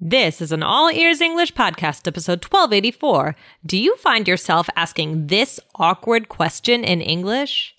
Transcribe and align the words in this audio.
This 0.00 0.40
is 0.40 0.52
an 0.52 0.62
All 0.62 0.92
Ears 0.92 1.20
English 1.20 1.54
podcast, 1.54 2.06
episode 2.06 2.44
1284. 2.44 3.34
Do 3.66 3.76
you 3.76 3.96
find 3.96 4.28
yourself 4.28 4.70
asking 4.76 5.26
this 5.26 5.58
awkward 5.74 6.28
question 6.28 6.84
in 6.84 7.00
English? 7.00 7.74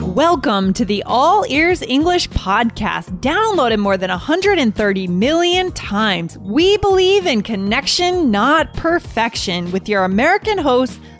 Welcome 0.00 0.74
to 0.74 0.84
the 0.84 1.02
All 1.06 1.44
Ears 1.48 1.82
English 1.82 2.28
podcast, 2.30 3.18
downloaded 3.18 3.80
more 3.80 3.96
than 3.96 4.10
130 4.10 5.08
million 5.08 5.72
times. 5.72 6.38
We 6.38 6.76
believe 6.76 7.26
in 7.26 7.42
connection, 7.42 8.30
not 8.30 8.72
perfection, 8.74 9.72
with 9.72 9.88
your 9.88 10.04
American 10.04 10.56
host, 10.56 11.00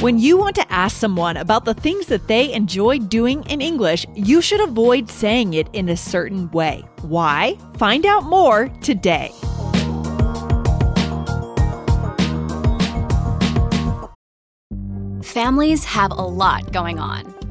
When 0.00 0.18
you 0.18 0.36
want 0.36 0.54
to 0.56 0.72
ask 0.72 0.94
someone 0.94 1.38
about 1.38 1.64
the 1.64 1.72
things 1.72 2.04
that 2.08 2.28
they 2.28 2.52
enjoy 2.52 2.98
doing 2.98 3.42
in 3.44 3.62
English, 3.62 4.04
you 4.14 4.42
should 4.42 4.60
avoid 4.60 5.08
saying 5.08 5.54
it 5.54 5.68
in 5.72 5.88
a 5.88 5.96
certain 5.96 6.50
way. 6.50 6.84
Why? 7.00 7.56
Find 7.78 8.04
out 8.04 8.24
more 8.24 8.68
today. 8.82 9.32
Families 15.22 15.84
have 15.84 16.10
a 16.10 16.26
lot 16.26 16.72
going 16.72 16.98
on. 16.98 17.35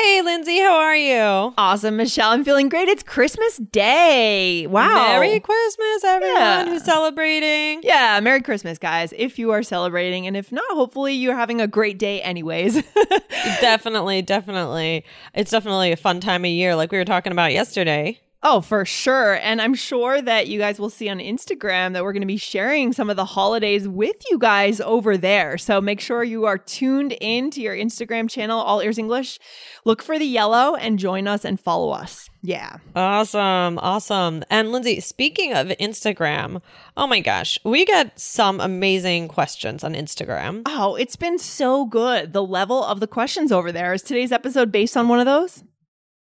Hey, 0.00 0.22
Lindsay, 0.22 0.60
how 0.60 0.76
are 0.78 0.94
you? 0.94 1.52
Awesome, 1.58 1.96
Michelle. 1.96 2.30
I'm 2.30 2.44
feeling 2.44 2.68
great. 2.68 2.86
It's 2.88 3.02
Christmas 3.02 3.56
Day. 3.56 4.64
Wow. 4.68 4.86
Merry 5.18 5.40
Christmas, 5.40 6.04
everyone 6.04 6.36
Yeah. 6.36 6.64
who's 6.66 6.84
celebrating. 6.84 7.80
Yeah, 7.82 8.20
Merry 8.20 8.40
Christmas, 8.40 8.78
guys. 8.78 9.12
If 9.16 9.40
you 9.40 9.50
are 9.50 9.64
celebrating, 9.64 10.28
and 10.28 10.36
if 10.36 10.52
not, 10.52 10.64
hopefully 10.70 11.14
you're 11.14 11.34
having 11.34 11.60
a 11.60 11.66
great 11.66 11.98
day, 11.98 12.22
anyways. 12.22 12.80
definitely, 13.60 14.22
definitely. 14.22 15.04
It's 15.34 15.50
definitely 15.50 15.90
a 15.90 15.96
fun 15.96 16.20
time 16.20 16.44
of 16.44 16.50
year, 16.52 16.76
like 16.76 16.92
we 16.92 16.98
were 16.98 17.04
talking 17.04 17.32
about 17.32 17.52
yesterday. 17.52 18.20
Oh, 18.40 18.60
for 18.60 18.84
sure. 18.84 19.34
And 19.34 19.60
I'm 19.60 19.74
sure 19.74 20.22
that 20.22 20.46
you 20.46 20.60
guys 20.60 20.78
will 20.78 20.90
see 20.90 21.08
on 21.08 21.18
Instagram 21.18 21.92
that 21.92 22.04
we're 22.04 22.12
going 22.12 22.22
to 22.22 22.26
be 22.26 22.36
sharing 22.36 22.92
some 22.92 23.10
of 23.10 23.16
the 23.16 23.24
holidays 23.24 23.88
with 23.88 24.16
you 24.30 24.38
guys 24.38 24.80
over 24.80 25.16
there. 25.16 25.58
So 25.58 25.80
make 25.80 26.00
sure 26.00 26.22
you 26.22 26.44
are 26.44 26.56
tuned 26.56 27.16
in 27.20 27.50
to 27.50 27.60
your 27.60 27.74
Instagram 27.74 28.30
channel, 28.30 28.60
All 28.60 28.80
Ears 28.80 28.96
English. 28.96 29.40
Look 29.84 30.02
for 30.02 30.20
the 30.20 30.24
yellow 30.24 30.76
and 30.76 31.00
join 31.00 31.26
us 31.26 31.44
and 31.44 31.58
follow 31.58 31.90
us. 31.90 32.30
Yeah. 32.40 32.76
Awesome, 32.94 33.78
awesome. 33.80 34.44
And 34.48 34.70
Lindsay, 34.70 35.00
speaking 35.00 35.54
of 35.54 35.66
Instagram, 35.68 36.62
oh 36.96 37.08
my 37.08 37.18
gosh, 37.18 37.58
we 37.64 37.84
get 37.84 38.18
some 38.20 38.60
amazing 38.60 39.26
questions 39.26 39.82
on 39.82 39.94
Instagram. 39.94 40.62
Oh, 40.66 40.94
it's 40.94 41.16
been 41.16 41.38
so 41.38 41.86
good. 41.86 42.32
The 42.32 42.44
level 42.44 42.84
of 42.84 43.00
the 43.00 43.08
questions 43.08 43.50
over 43.50 43.72
there. 43.72 43.92
Is 43.92 44.02
today's 44.02 44.30
episode 44.30 44.70
based 44.70 44.96
on 44.96 45.08
one 45.08 45.18
of 45.18 45.26
those? 45.26 45.64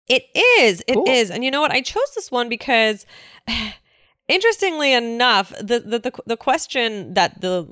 It 0.07 0.25
is. 0.35 0.84
It 0.88 0.97
is. 1.07 1.28
Cool. 1.29 1.35
And 1.35 1.44
you 1.44 1.51
know 1.51 1.62
what? 1.62 1.72
I 1.72 1.81
chose 1.81 2.13
this 2.16 2.31
one 2.31 2.50
because 2.50 3.06
interestingly 4.28 4.94
enough, 4.94 5.50
the 5.59 5.79
the 5.79 6.00
the, 6.00 6.12
the 6.25 6.38
question 6.38 7.13
that 7.13 7.41
the 7.41 7.66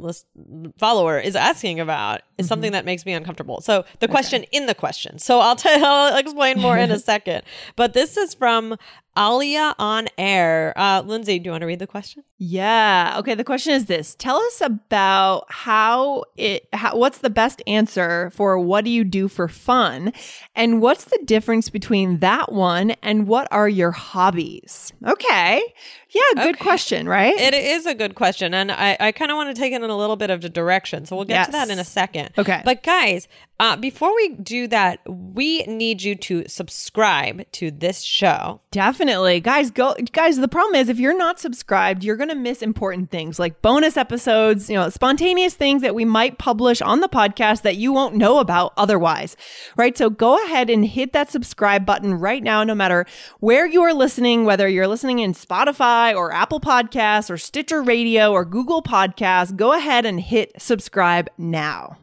follower 0.77 1.19
is 1.19 1.35
asking 1.35 1.79
about 1.79 2.21
is 2.37 2.45
mm-hmm. 2.45 2.49
something 2.49 2.71
that 2.71 2.85
makes 2.85 3.05
me 3.05 3.13
uncomfortable. 3.13 3.61
So 3.61 3.85
the 3.99 4.07
question 4.07 4.43
in 4.51 4.65
the 4.65 4.75
question. 4.75 5.19
So 5.19 5.39
I'll 5.39 5.55
tell 5.55 5.83
I'll 5.85 6.17
explain 6.17 6.59
more 6.59 6.77
in 6.77 6.91
a 6.91 6.99
second. 7.11 7.43
But 7.75 7.93
this 7.93 8.17
is 8.17 8.33
from 8.33 8.77
Alia 9.17 9.75
on 9.79 10.07
air. 10.17 10.73
Uh, 10.75 11.01
Lindsay, 11.05 11.39
do 11.39 11.47
you 11.47 11.51
want 11.51 11.61
to 11.61 11.67
read 11.67 11.79
the 11.79 11.87
question? 11.87 12.23
Yeah. 12.37 13.15
Okay. 13.19 13.33
The 13.33 13.43
question 13.45 13.73
is 13.73 13.85
this: 13.85 14.15
Tell 14.15 14.37
us 14.37 14.61
about 14.61 15.45
how 15.49 16.25
it. 16.35 16.67
How, 16.73 16.97
what's 16.97 17.19
the 17.19 17.29
best 17.29 17.61
answer 17.65 18.29
for 18.31 18.59
what 18.59 18.83
do 18.83 18.91
you 18.91 19.03
do 19.05 19.27
for 19.27 19.47
fun, 19.47 20.11
and 20.55 20.81
what's 20.81 21.05
the 21.05 21.19
difference 21.25 21.69
between 21.69 22.19
that 22.19 22.51
one 22.51 22.91
and 23.01 23.27
what 23.27 23.47
are 23.51 23.69
your 23.69 23.91
hobbies? 23.91 24.91
Okay. 25.05 25.61
Yeah. 26.09 26.21
Good 26.43 26.55
Okay. 26.55 26.63
question. 26.63 27.07
Right. 27.07 27.35
It 27.37 27.53
is 27.53 27.85
a 27.85 27.95
good 27.95 28.15
question, 28.15 28.53
and 28.53 28.71
I, 28.71 28.97
I 28.99 29.11
kind 29.13 29.31
of 29.31 29.35
want 29.35 29.55
to 29.55 29.59
take 29.61 29.71
it 29.73 29.81
in 29.81 29.89
a 29.89 29.97
little 29.97 30.15
bit 30.17 30.29
of 30.29 30.43
a 30.43 30.49
direction. 30.49 31.05
So 31.05 31.15
we'll 31.15 31.25
get 31.25 31.45
to 31.45 31.51
that 31.53 31.69
in 31.69 31.79
a 31.79 31.83
second. 31.85 32.31
Okay. 32.37 32.61
But 32.65 32.83
guys, 32.83 33.27
uh, 33.57 33.77
before 33.77 34.13
we 34.13 34.29
do 34.29 34.67
that, 34.67 34.99
we 35.07 35.63
need 35.63 36.01
you 36.01 36.13
to 36.15 36.43
subscribe 36.47 37.49
to 37.53 37.71
this 37.71 38.01
show. 38.01 38.59
Definitely. 38.71 39.39
Guys, 39.39 39.71
go 39.71 39.95
guys, 40.11 40.37
the 40.37 40.49
problem 40.49 40.75
is 40.75 40.89
if 40.89 40.99
you're 40.99 41.17
not 41.17 41.39
subscribed, 41.39 42.03
you're 42.03 42.17
to 42.17 42.35
miss 42.35 42.61
important 42.61 43.11
things 43.11 43.39
like 43.39 43.61
bonus 43.61 43.95
episodes, 43.95 44.69
you 44.69 44.75
know, 44.75 44.89
spontaneous 44.89 45.53
things 45.53 45.81
that 45.83 45.95
we 45.95 46.03
might 46.03 46.37
publish 46.37 46.81
on 46.81 46.99
the 46.99 47.07
podcast 47.07 47.61
that 47.61 47.77
you 47.77 47.93
won't 47.93 48.15
know 48.15 48.39
about 48.39 48.73
otherwise. 48.75 49.37
Right? 49.77 49.97
So 49.97 50.09
go 50.09 50.43
ahead 50.45 50.69
and 50.69 50.85
hit 50.85 51.13
that 51.13 51.31
subscribe 51.31 51.85
button 51.85 52.13
right 52.13 52.43
now 52.43 52.65
no 52.65 52.75
matter 52.75 53.05
where 53.39 53.65
you 53.65 53.81
are 53.83 53.93
listening, 53.93 54.43
whether 54.43 54.67
you're 54.67 54.87
listening 54.87 55.19
in 55.19 55.33
Spotify 55.33 56.13
or 56.13 56.33
Apple 56.33 56.59
Podcasts 56.59 57.29
or 57.29 57.37
Stitcher 57.37 57.81
Radio 57.81 58.33
or 58.33 58.43
Google 58.43 58.83
Podcasts, 58.83 59.55
go 59.55 59.71
ahead 59.71 60.05
and 60.05 60.19
hit 60.19 60.51
subscribe 60.61 61.29
now. 61.37 61.97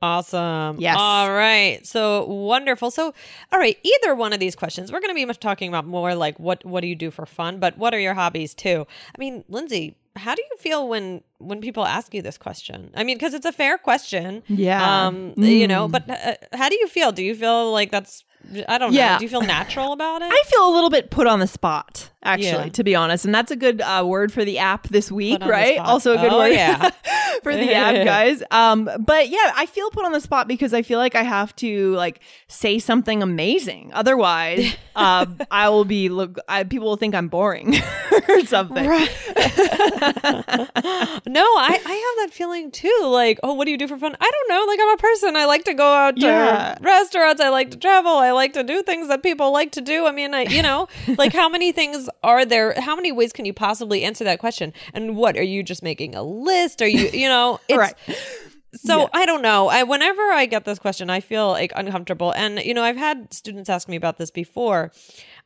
Awesome. 0.00 0.76
Yes. 0.80 0.96
All 0.98 1.32
right. 1.32 1.84
So 1.86 2.24
wonderful. 2.26 2.90
So, 2.90 3.12
all 3.52 3.58
right. 3.58 3.76
Either 3.82 4.14
one 4.14 4.32
of 4.32 4.40
these 4.40 4.54
questions, 4.54 4.92
we're 4.92 5.00
going 5.00 5.10
to 5.10 5.14
be 5.14 5.24
much 5.24 5.40
talking 5.40 5.68
about 5.68 5.86
more 5.86 6.14
like 6.14 6.38
what 6.38 6.64
what 6.64 6.82
do 6.82 6.86
you 6.86 6.94
do 6.94 7.10
for 7.10 7.26
fun, 7.26 7.58
but 7.58 7.76
what 7.78 7.92
are 7.94 7.98
your 8.00 8.14
hobbies 8.14 8.54
too? 8.54 8.86
I 8.88 9.18
mean, 9.18 9.44
Lindsay, 9.48 9.96
how 10.14 10.34
do 10.34 10.42
you 10.42 10.56
feel 10.58 10.88
when 10.88 11.22
when 11.38 11.60
people 11.60 11.84
ask 11.84 12.14
you 12.14 12.22
this 12.22 12.38
question? 12.38 12.90
I 12.94 13.02
mean, 13.04 13.16
because 13.16 13.34
it's 13.34 13.46
a 13.46 13.52
fair 13.52 13.76
question. 13.78 14.42
Yeah. 14.46 15.06
Um. 15.06 15.34
You 15.36 15.66
know, 15.66 15.88
Mm. 15.88 15.92
but 15.92 16.08
uh, 16.10 16.34
how 16.56 16.68
do 16.68 16.76
you 16.76 16.86
feel? 16.88 17.10
Do 17.12 17.22
you 17.24 17.34
feel 17.34 17.72
like 17.72 17.90
that's 17.90 18.24
I 18.68 18.78
don't 18.78 18.92
know. 18.92 18.98
Yeah. 18.98 19.18
Do 19.18 19.24
you 19.24 19.28
feel 19.28 19.42
natural 19.42 19.92
about 19.92 20.22
it? 20.22 20.28
I 20.32 20.42
feel 20.46 20.68
a 20.68 20.72
little 20.72 20.90
bit 20.90 21.10
put 21.10 21.26
on 21.26 21.40
the 21.40 21.46
spot, 21.48 22.08
actually, 22.22 22.48
Yeah. 22.48 22.68
to 22.70 22.84
be 22.84 22.94
honest. 22.94 23.24
And 23.24 23.34
that's 23.34 23.50
a 23.50 23.56
good 23.56 23.80
uh, 23.80 24.04
word 24.06 24.32
for 24.32 24.44
the 24.44 24.58
app 24.58 24.88
this 24.88 25.10
week, 25.12 25.34
Put 25.34 25.42
on 25.42 25.48
the 25.48 25.52
right? 25.52 25.78
Also 25.78 26.14
a 26.14 26.16
good 26.18 26.32
Oh, 26.32 26.38
word 26.38 26.52
yeah. 26.52 26.90
for 27.42 27.54
the 27.56 27.72
app, 27.74 27.94
guys. 28.04 28.42
Um, 28.50 28.88
but 28.98 29.28
yeah, 29.28 29.52
I 29.54 29.66
feel 29.66 29.90
put 29.90 30.04
on 30.04 30.12
the 30.12 30.20
spot 30.20 30.48
because 30.48 30.74
I 30.74 30.82
feel 30.82 30.98
like 30.98 31.14
I 31.14 31.22
have 31.22 31.54
to 31.56 31.92
like 31.94 32.20
say 32.48 32.78
something 32.78 33.22
amazing. 33.22 33.90
Otherwise, 33.94 34.74
uh, 34.96 35.26
I 35.50 35.68
will 35.68 35.84
be 35.84 36.08
look. 36.08 36.38
I, 36.48 36.64
people 36.64 36.88
will 36.88 36.96
think 36.96 37.14
I'm 37.14 37.28
boring 37.28 37.74
or 38.28 38.40
something. 38.46 38.84
no, 38.84 38.98
I, 41.44 41.80
I 41.84 42.16
have 42.18 42.28
that 42.28 42.30
feeling 42.32 42.70
too. 42.70 43.00
Like, 43.04 43.38
oh, 43.42 43.54
what 43.54 43.64
do 43.64 43.70
you 43.70 43.78
do 43.78 43.88
for 43.88 43.96
fun? 43.98 44.16
I 44.20 44.30
don't 44.30 44.48
know. 44.48 44.64
Like, 44.66 44.78
I'm 44.80 44.94
a 44.94 44.96
person. 44.96 45.36
I 45.36 45.44
like 45.46 45.64
to 45.64 45.74
go 45.74 45.86
out 45.86 46.16
to 46.16 46.26
Yeah. 46.26 46.76
restaurants. 46.80 47.40
I 47.40 47.48
like 47.50 47.70
to 47.72 47.76
travel. 47.76 48.12
I 48.12 48.32
like 48.32 48.52
to 48.54 48.62
do 48.62 48.82
things 48.82 49.08
that 49.08 49.22
people 49.22 49.52
like 49.52 49.72
to 49.72 49.80
do. 49.80 50.06
I 50.06 50.12
mean, 50.12 50.34
I, 50.34 50.42
you 50.42 50.62
know, 50.62 50.88
like 51.16 51.32
how 51.32 51.48
many 51.48 51.72
things 51.72 52.07
are 52.22 52.44
there? 52.44 52.74
How 52.80 52.96
many 52.96 53.12
ways 53.12 53.32
can 53.32 53.44
you 53.44 53.52
possibly 53.52 54.04
answer 54.04 54.24
that 54.24 54.38
question? 54.38 54.72
And 54.94 55.16
what 55.16 55.36
are 55.36 55.42
you 55.42 55.62
just 55.62 55.82
making 55.82 56.14
a 56.14 56.22
list? 56.22 56.82
Are 56.82 56.88
you, 56.88 57.08
you 57.12 57.28
know, 57.28 57.60
it's, 57.68 57.78
Right. 57.78 57.94
So 58.74 59.08
I 59.12 59.24
don't 59.24 59.42
know. 59.42 59.68
I 59.68 59.82
whenever 59.82 60.20
I 60.20 60.46
get 60.46 60.64
this 60.64 60.78
question, 60.78 61.08
I 61.08 61.20
feel 61.20 61.48
like 61.48 61.72
uncomfortable. 61.74 62.32
And 62.32 62.58
you 62.58 62.74
know, 62.74 62.82
I've 62.82 62.96
had 62.96 63.32
students 63.32 63.70
ask 63.70 63.88
me 63.88 63.96
about 63.96 64.18
this 64.18 64.30
before. 64.30 64.92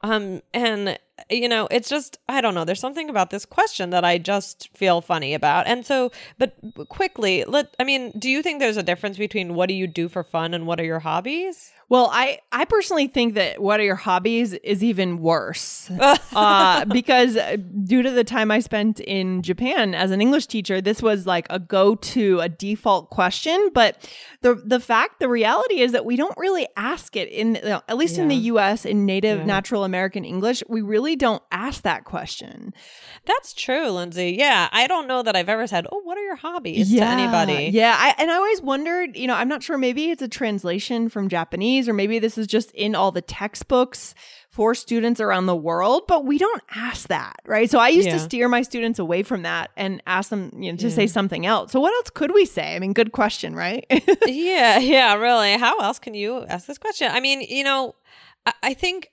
Um, 0.00 0.42
and 0.52 0.98
you 1.30 1.48
know, 1.48 1.68
it's 1.70 1.88
just 1.88 2.18
I 2.28 2.40
don't 2.40 2.54
know. 2.54 2.64
There's 2.64 2.80
something 2.80 3.08
about 3.08 3.30
this 3.30 3.44
question 3.44 3.90
that 3.90 4.04
I 4.04 4.18
just 4.18 4.70
feel 4.76 5.00
funny 5.00 5.34
about. 5.34 5.68
And 5.68 5.86
so, 5.86 6.10
but 6.38 6.56
quickly, 6.88 7.44
let 7.44 7.74
I 7.78 7.84
mean, 7.84 8.12
do 8.18 8.28
you 8.28 8.42
think 8.42 8.58
there's 8.58 8.76
a 8.76 8.82
difference 8.82 9.18
between 9.18 9.54
what 9.54 9.68
do 9.68 9.74
you 9.74 9.86
do 9.86 10.08
for 10.08 10.24
fun 10.24 10.52
and 10.52 10.66
what 10.66 10.80
are 10.80 10.84
your 10.84 11.00
hobbies? 11.00 11.72
Well, 11.92 12.08
I, 12.10 12.38
I 12.52 12.64
personally 12.64 13.06
think 13.06 13.34
that 13.34 13.60
what 13.60 13.78
are 13.78 13.82
your 13.82 13.96
hobbies 13.96 14.54
is 14.54 14.82
even 14.82 15.18
worse 15.18 15.90
uh, 16.34 16.86
because 16.86 17.36
uh, 17.36 17.58
due 17.84 18.00
to 18.02 18.10
the 18.10 18.24
time 18.24 18.50
I 18.50 18.60
spent 18.60 18.98
in 19.00 19.42
Japan 19.42 19.94
as 19.94 20.10
an 20.10 20.22
English 20.22 20.46
teacher, 20.46 20.80
this 20.80 21.02
was 21.02 21.26
like 21.26 21.46
a 21.50 21.58
go 21.58 21.94
to, 21.96 22.40
a 22.40 22.48
default 22.48 23.10
question. 23.10 23.68
But 23.74 24.08
the 24.40 24.54
the 24.54 24.80
fact, 24.80 25.20
the 25.20 25.28
reality 25.28 25.80
is 25.80 25.92
that 25.92 26.06
we 26.06 26.16
don't 26.16 26.36
really 26.38 26.66
ask 26.78 27.14
it 27.14 27.28
in, 27.28 27.56
you 27.56 27.60
know, 27.62 27.82
at 27.86 27.98
least 27.98 28.16
in 28.16 28.28
the 28.28 28.36
U.S. 28.52 28.86
in 28.86 29.04
native 29.04 29.40
Yeah. 29.40 29.44
natural 29.44 29.84
American 29.84 30.24
English, 30.24 30.62
we 30.70 30.80
really 30.80 31.14
don't 31.14 31.42
ask 31.52 31.82
that 31.82 32.04
question. 32.04 32.72
That's 33.26 33.52
true, 33.52 33.90
Lindsay. 33.90 34.34
Yeah, 34.38 34.70
I 34.72 34.86
don't 34.86 35.06
know 35.06 35.22
that 35.22 35.36
I've 35.36 35.50
ever 35.50 35.66
said, 35.66 35.86
"Oh, 35.92 36.00
what 36.04 36.16
are 36.16 36.24
your 36.24 36.36
hobbies?" 36.36 36.90
to 36.90 37.04
anybody. 37.04 37.70
Yeah, 37.70 37.94
I, 37.98 38.14
and 38.16 38.30
I 38.30 38.36
always 38.36 38.62
wondered, 38.62 39.14
you 39.14 39.26
know, 39.26 39.34
I'm 39.34 39.48
not 39.48 39.62
sure. 39.62 39.76
Maybe 39.76 40.10
it's 40.10 40.22
a 40.22 40.28
translation 40.28 41.10
from 41.10 41.28
Japanese, 41.28 41.81
or 41.88 41.92
maybe 41.92 42.18
this 42.18 42.36
is 42.38 42.46
just 42.46 42.70
in 42.72 42.94
all 42.94 43.12
the 43.12 43.20
textbooks 43.22 44.14
for 44.50 44.74
students 44.74 45.20
around 45.20 45.46
the 45.46 45.56
world. 45.56 46.02
But 46.08 46.24
we 46.24 46.38
don't 46.38 46.62
ask 46.74 47.08
that, 47.08 47.36
right? 47.46 47.70
So 47.70 47.78
I 47.78 47.88
used 47.88 48.08
to 48.10 48.18
steer 48.20 48.48
my 48.48 48.62
students 48.62 48.98
away 48.98 49.22
from 49.22 49.42
that 49.42 49.70
and 49.76 50.02
ask 50.06 50.30
them, 50.30 50.50
you 50.58 50.72
know, 50.72 50.76
to 50.78 50.90
say 50.90 51.06
something 51.06 51.46
else. 51.46 51.72
So 51.72 51.80
what 51.80 51.94
else 51.94 52.10
could 52.10 52.32
we 52.34 52.44
say? 52.44 52.74
I 52.76 52.78
mean, 52.78 52.92
good 52.92 53.12
question, 53.12 53.54
right? 53.54 53.86
yeah, 54.26 54.78
yeah, 54.78 55.14
really. 55.14 55.56
How 55.58 55.78
else 55.78 55.98
can 55.98 56.14
you 56.14 56.44
ask 56.44 56.66
this 56.66 56.78
question? 56.78 57.08
I 57.10 57.20
mean, 57.20 57.40
you 57.40 57.64
know, 57.64 57.94
I, 58.46 58.52
I 58.62 58.74
think 58.74 59.08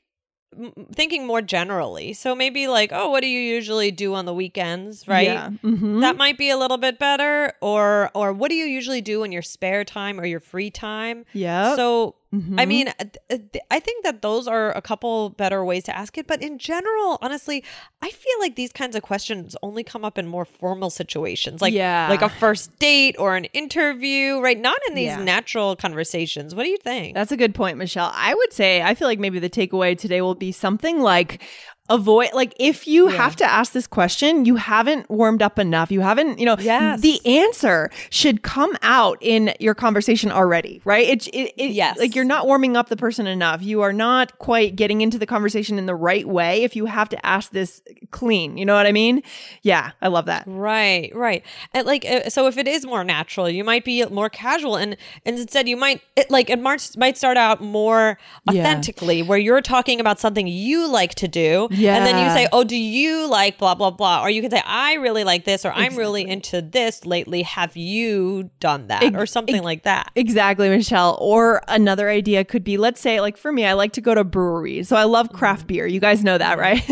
thinking 0.94 1.28
more 1.28 1.42
generally. 1.44 2.14
So 2.14 2.34
maybe 2.36 2.68
like, 2.68 2.90
oh, 2.92 3.12
what 3.12 3.22
do 3.22 3.28
you 3.28 3.40
usually 3.40 3.92
do 3.92 4.16
on 4.16 4.26
the 4.26 4.34
weekends, 4.34 5.08
right? 5.08 5.28
Yeah. 5.28 5.50
Mhm. 5.64 6.02
That 6.02 6.18
might 6.18 6.38
be 6.40 6.50
a 6.50 6.58
little 6.58 6.78
bit 6.78 6.98
better. 6.98 7.54
Or, 7.62 8.10
or 8.16 8.34
what 8.34 8.50
do 8.50 8.56
you 8.56 8.66
usually 8.66 9.02
do 9.02 9.24
in 9.24 9.32
your 9.32 9.44
spare 9.44 9.84
time 9.86 10.20
or 10.20 10.26
your 10.26 10.40
free 10.40 10.72
time? 10.72 11.26
Yeah. 11.34 11.76
So, 11.76 12.16
I 12.32 12.36
Mhm. 12.36 12.68
mean, 12.68 12.88
uh, 12.90 13.06
th- 13.30 13.64
I 13.72 13.80
think 13.80 14.04
that 14.04 14.22
those 14.22 14.48
are 14.48 14.72
a 14.74 14.82
couple 14.84 15.32
better 15.32 15.66
ways 15.66 15.84
to 15.86 15.98
ask 15.98 16.16
it. 16.16 16.28
But 16.28 16.44
in 16.44 16.60
general, 16.60 17.18
honestly, 17.24 17.64
I 18.04 18.10
feel 18.12 18.40
like 18.40 18.56
these 18.56 18.72
kinds 18.72 18.96
of 18.96 19.02
questions 19.02 19.56
only 19.64 19.84
come 19.84 20.06
up 20.06 20.16
in 20.20 20.28
more 20.28 20.46
formal 20.46 20.92
situations, 20.92 21.60
like 21.60 21.74
Yeah. 21.74 22.08
like 22.08 22.22
a 22.22 22.30
first 22.30 22.78
date 22.78 23.16
or 23.18 23.36
an 23.36 23.46
interview, 23.46 24.40
right? 24.42 24.60
Not 24.60 24.78
in 24.88 24.94
these 24.94 25.08
Yeah. 25.08 25.24
natural 25.24 25.76
conversations. 25.76 26.54
What 26.54 26.66
do 26.66 26.70
you 26.70 26.78
think? 26.78 27.16
That's 27.16 27.32
a 27.32 27.38
good 27.38 27.56
point, 27.56 27.80
Michelle. 27.80 28.12
I 28.14 28.36
would 28.36 28.54
say 28.54 28.84
I 28.84 28.94
feel 28.94 29.08
like 29.08 29.18
maybe 29.20 29.40
the 29.40 29.50
takeaway 29.50 29.98
today 29.98 30.22
will 30.22 30.36
be 30.36 30.52
something 30.52 31.02
like 31.02 31.42
avoid 31.90 32.30
like 32.34 32.54
if 32.60 32.88
you 32.88 33.10
Yeah. 33.10 33.18
have 33.18 33.36
to 33.38 33.46
ask 33.46 33.74
this 33.74 33.88
question, 33.88 34.46
you 34.46 34.56
haven't 34.58 35.10
warmed 35.10 35.42
up 35.42 35.58
enough. 35.60 35.92
You 35.92 36.02
haven't, 36.02 36.40
you 36.40 36.46
know, 36.46 36.56
Yes. 36.60 37.02
the 37.02 37.20
answer 37.26 37.90
should 38.10 38.44
come 38.44 38.76
out 38.82 39.18
in 39.22 39.54
your 39.60 39.74
conversation 39.74 40.32
already, 40.32 40.82
right? 40.86 41.08
It, 41.08 41.28
it, 41.28 41.54
it 41.58 41.72
Yes. 41.72 41.98
like 41.98 42.16
you're 42.16 42.26
not 42.26 42.46
warming 42.48 42.78
up 42.78 42.90
the 42.90 42.98
person 42.98 43.28
enough. 43.28 43.62
You 43.62 43.82
are 43.82 43.94
not 43.94 44.38
quite 44.40 44.76
getting 44.76 45.02
into 45.02 45.18
the 45.18 45.26
conversation 45.26 45.78
in 45.78 45.86
the 45.86 45.96
right 45.96 46.28
way 46.28 46.64
if 46.64 46.76
you 46.76 46.86
have 46.86 47.10
to 47.10 47.26
ask 47.26 47.52
this 47.52 47.82
clean. 48.12 48.58
You 48.58 48.66
know 48.66 48.76
what 48.76 48.86
I 48.86 48.92
mean? 48.92 49.24
Yeah, 49.64 49.92
I 50.02 50.08
love 50.10 50.26
that. 50.28 50.44
Right, 50.48 51.12
right. 51.16 51.44
And 51.74 51.88
like, 51.88 52.06
uh, 52.06 52.30
so 52.30 52.48
if 52.48 52.58
it 52.58 52.68
is 52.68 52.86
more 52.86 53.04
natural, 53.04 53.50
you 53.50 53.64
might 53.64 53.84
be 53.86 54.06
more 54.06 54.30
casual, 54.30 54.76
and 54.76 54.96
and 55.26 55.38
instead 55.40 55.68
you 55.68 55.78
might 55.78 56.02
it, 56.16 56.30
like 56.30 56.50
it 56.50 56.60
might 56.62 56.90
might 56.98 57.18
start 57.18 57.38
out 57.38 57.62
more 57.62 58.18
Yeah. 58.52 58.62
authentically, 58.62 59.22
where 59.22 59.38
you're 59.38 59.62
talking 59.62 60.00
about 60.00 60.20
something 60.20 60.48
you 60.48 60.88
like 60.88 61.16
to 61.16 61.28
do, 61.28 61.68
and 61.82 62.06
then 62.06 62.18
you 62.24 62.30
say, 62.32 62.48
"Oh, 62.52 62.64
do 62.64 62.76
you 62.78 63.28
like 63.30 63.58
blah 63.58 63.76
blah 63.76 63.92
blah?" 63.92 64.22
Or 64.24 64.30
you 64.30 64.42
can 64.42 64.52
say, 64.52 64.62
"I 64.66 64.94
really 64.96 65.24
like 65.24 65.46
this," 65.46 65.66
or 65.66 65.72
"I'm 65.72 65.96
really 65.96 66.28
into 66.28 66.62
this 66.62 67.06
lately. 67.06 67.44
Have 67.44 67.76
you 67.78 68.50
done 68.60 68.88
that?" 68.88 69.04
Ex- 69.04 69.16
or 69.16 69.26
something 69.26 69.56
ex- 69.58 69.64
like 69.64 69.84
that. 69.84 70.12
Exactly, 70.16 70.70
Michelle. 70.70 71.18
Or 71.22 71.62
another 71.68 72.10
idea 72.10 72.44
could 72.44 72.64
be 72.64 72.78
let's 72.78 73.00
say, 73.02 73.22
like 73.22 73.38
for 73.38 73.52
me, 73.52 73.66
I 73.66 73.74
like 73.74 73.94
to 73.94 74.02
go 74.02 74.14
to 74.16 74.24
breweries. 74.24 74.88
So 74.90 74.96
I 74.96 75.04
love 75.04 75.32
craft 75.34 75.68
beer. 75.68 75.86
You 75.88 76.00
guys 76.00 76.24
know 76.24 76.38
that, 76.38 76.58
right? 76.58 76.84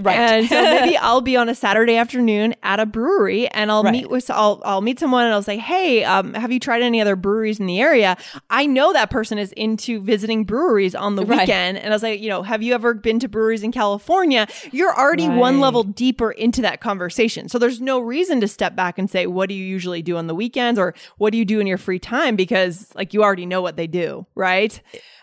Right. 0.00 0.16
And 0.36 0.48
so 0.48 0.60
maybe 0.62 0.96
I'll 0.96 1.20
be 1.20 1.36
on 1.36 1.48
a 1.48 1.54
Saturday 1.54 1.96
afternoon 1.96 2.54
at 2.62 2.80
a 2.80 2.86
brewery 2.86 3.48
and 3.48 3.70
I'll 3.70 3.82
Right. 3.82 3.92
meet 3.92 4.10
with 4.10 4.30
I'll 4.30 4.60
I'll 4.64 4.80
meet 4.80 4.98
someone 4.98 5.24
and 5.24 5.32
I'll 5.34 5.42
say, 5.42 5.58
Hey, 5.58 6.04
um, 6.04 6.34
have 6.34 6.50
you 6.52 6.58
tried 6.60 6.82
any 6.82 7.00
other 7.00 7.16
breweries 7.16 7.60
in 7.60 7.66
the 7.66 7.80
area? 7.80 8.16
I 8.50 8.66
know 8.66 8.92
that 8.92 9.10
person 9.10 9.38
is 9.38 9.52
into 9.52 10.00
visiting 10.00 10.44
breweries 10.44 10.94
on 10.94 11.14
the 11.16 11.24
Right. 11.24 11.40
weekend. 11.40 11.78
And 11.78 11.92
I 11.92 11.96
was 11.96 12.02
like, 12.02 12.20
you 12.20 12.28
know, 12.28 12.42
have 12.42 12.62
you 12.62 12.74
ever 12.74 12.94
been 12.94 13.18
to 13.20 13.28
breweries 13.28 13.62
in 13.62 13.72
California? 13.72 14.16
You're 14.72 14.94
already 14.96 15.28
one 15.28 15.60
level 15.60 15.82
deeper 15.84 16.30
into 16.30 16.62
that 16.62 16.80
conversation. 16.80 17.48
So 17.48 17.58
there's 17.58 17.80
no 17.80 18.00
reason 18.00 18.40
to 18.40 18.48
step 18.48 18.74
back 18.76 18.98
and 18.98 19.10
say, 19.10 19.26
what 19.26 19.48
do 19.48 19.54
you 19.54 19.64
usually 19.64 20.02
do 20.02 20.16
on 20.16 20.26
the 20.26 20.34
weekends 20.34 20.78
or 20.78 20.94
what 21.18 21.32
do 21.32 21.38
you 21.38 21.44
do 21.44 21.60
in 21.60 21.66
your 21.66 21.78
free 21.78 21.98
time? 21.98 22.36
Because 22.36 22.92
like 22.94 23.14
you 23.14 23.22
already 23.22 23.46
know 23.46 23.62
what 23.62 23.76
they 23.76 23.86
do, 23.86 24.26
right? 24.34 24.80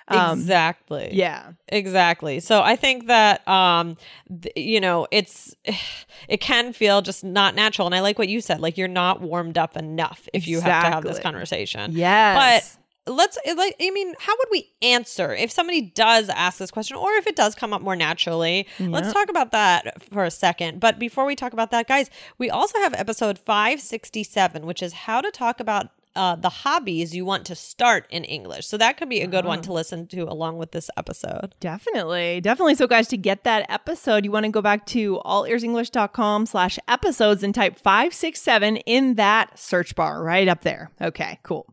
Um, 0.09 0.39
exactly. 0.39 1.11
Yeah. 1.13 1.53
Exactly. 1.69 2.41
So 2.41 2.61
I 2.61 2.75
think 2.75 3.07
that 3.07 3.47
um 3.47 3.95
th- 4.41 4.53
you 4.57 4.81
know, 4.81 5.07
it's 5.11 5.55
it 6.27 6.41
can 6.41 6.73
feel 6.73 7.01
just 7.01 7.23
not 7.23 7.55
natural 7.55 7.85
and 7.87 7.95
I 7.95 8.01
like 8.01 8.19
what 8.19 8.27
you 8.27 8.41
said 8.41 8.59
like 8.59 8.77
you're 8.77 8.87
not 8.89 9.21
warmed 9.21 9.57
up 9.57 9.77
enough 9.77 10.27
if 10.33 10.47
you 10.47 10.59
have 10.59 10.83
to 10.83 10.89
have 10.89 11.03
this 11.03 11.11
Exactly. 11.17 11.23
conversation. 11.31 11.91
Yes. 11.93 12.77
Let's 13.05 13.37
like 13.55 13.75
I 13.81 13.91
mean, 13.91 14.13
how 14.19 14.33
would 14.37 14.47
we 14.51 14.71
answer 14.81 15.33
if 15.33 15.51
somebody 15.51 15.81
does 15.81 16.29
ask 16.29 16.57
this 16.57 16.71
question 16.71 16.95
or 16.97 17.11
if 17.13 17.27
it 17.27 17.35
does 17.35 17.53
come 17.55 17.73
up 17.73 17.81
more 17.81 17.95
naturally? 17.95 18.67
Let's 18.79 19.11
talk 19.13 19.29
about 19.29 19.51
that 19.51 20.03
for 20.11 20.23
a 20.23 20.31
second. 20.31 20.79
But 20.79 20.99
before 20.99 21.25
we 21.25 21.35
talk 21.35 21.53
about 21.53 21.71
that, 21.71 21.87
guys, 21.87 22.09
we 22.37 22.49
also 22.49 22.79
have 22.79 22.93
episode 22.93 23.37
567, 23.39 24.65
which 24.65 24.81
is 24.81 24.93
how 24.93 25.19
to 25.21 25.31
talk 25.31 25.59
about 25.59 25.89
uh, 26.15 26.35
the 26.35 26.49
hobbies 26.49 27.15
you 27.15 27.25
want 27.25 27.45
to 27.47 27.55
start 27.55 28.05
in 28.09 28.23
English. 28.23 28.67
So 28.67 28.77
that 28.77 28.97
could 28.97 29.09
be 29.09 29.21
a 29.21 29.27
good 29.27 29.45
one 29.45 29.61
to 29.63 29.73
listen 29.73 30.07
to 30.07 30.21
along 30.21 30.57
with 30.57 30.71
this 30.71 30.89
episode. 30.97 31.55
Definitely. 31.59 32.41
Definitely. 32.41 32.75
So 32.75 32.87
guys, 32.87 33.07
to 33.09 33.17
get 33.17 33.43
that 33.43 33.65
episode, 33.69 34.23
you 34.25 34.31
want 34.31 34.45
to 34.45 34.51
go 34.51 34.61
back 34.61 34.85
to 34.87 35.19
allearsenglish.com 35.25 36.45
slash 36.45 36.77
episodes 36.87 37.43
and 37.43 37.53
type 37.53 37.77
567 37.77 38.77
in 38.77 39.15
that 39.15 39.57
search 39.57 39.95
bar 39.95 40.23
right 40.23 40.47
up 40.47 40.61
there. 40.61 40.91
Okay, 41.01 41.39
cool. 41.43 41.72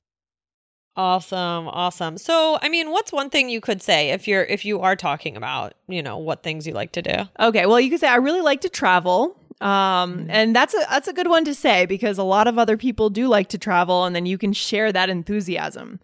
Awesome, 0.97 1.69
awesome. 1.69 2.17
So, 2.17 2.59
I 2.61 2.67
mean, 2.67 2.91
what's 2.91 3.13
one 3.13 3.29
thing 3.29 3.49
you 3.49 3.61
could 3.61 3.81
say 3.81 4.09
if 4.09 4.27
you're 4.27 4.43
if 4.43 4.65
you 4.65 4.81
are 4.81 4.95
talking 4.95 5.37
about, 5.37 5.73
you 5.87 6.03
know, 6.03 6.17
what 6.17 6.43
things 6.43 6.67
you 6.67 6.73
like 6.73 6.91
to 6.93 7.01
do? 7.01 7.15
Okay, 7.39 7.65
well, 7.65 7.79
you 7.79 7.89
could 7.89 8.01
say 8.01 8.09
I 8.09 8.17
really 8.17 8.41
like 8.41 8.61
to 8.61 8.69
travel. 8.69 9.37
Mm-hmm. 9.61 9.67
Um, 9.67 10.25
and 10.29 10.55
that's 10.55 10.73
a 10.73 10.79
that's 10.89 11.07
a 11.07 11.13
good 11.13 11.27
one 11.27 11.45
to 11.45 11.55
say 11.55 11.85
because 11.85 12.17
a 12.17 12.23
lot 12.23 12.47
of 12.47 12.57
other 12.57 12.75
people 12.75 13.09
do 13.09 13.27
like 13.27 13.47
to 13.49 13.57
travel, 13.57 14.03
and 14.03 14.13
then 14.15 14.25
you 14.25 14.37
can 14.37 14.51
share 14.51 14.91
that 14.91 15.09
enthusiasm. 15.09 15.99